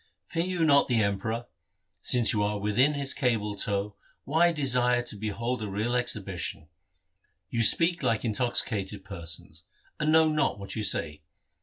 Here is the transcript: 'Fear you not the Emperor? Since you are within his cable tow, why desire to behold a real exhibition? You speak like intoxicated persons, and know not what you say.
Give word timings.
'Fear 0.33 0.45
you 0.47 0.65
not 0.65 0.87
the 0.87 1.03
Emperor? 1.03 1.45
Since 2.01 2.33
you 2.33 2.41
are 2.41 2.57
within 2.57 2.95
his 2.95 3.13
cable 3.13 3.55
tow, 3.55 3.97
why 4.23 4.51
desire 4.51 5.03
to 5.03 5.15
behold 5.15 5.61
a 5.61 5.67
real 5.69 5.95
exhibition? 5.95 6.69
You 7.51 7.61
speak 7.61 8.01
like 8.01 8.25
intoxicated 8.25 9.05
persons, 9.05 9.61
and 9.99 10.11
know 10.11 10.27
not 10.27 10.57
what 10.57 10.75
you 10.75 10.83
say. 10.83 11.21